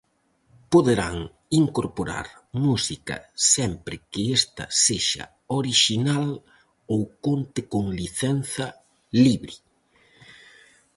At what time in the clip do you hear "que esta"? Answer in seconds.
4.11-4.65